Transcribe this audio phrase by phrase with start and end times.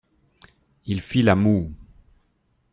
[0.87, 1.71] Il fit la moue.